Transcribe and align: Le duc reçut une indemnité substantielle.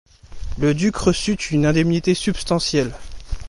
Le 0.57 0.73
duc 0.73 0.95
reçut 0.95 1.35
une 1.51 1.63
indemnité 1.67 2.15
substantielle. 2.15 2.91